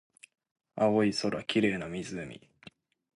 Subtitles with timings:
[0.75, 2.49] 青い空、綺麗な湖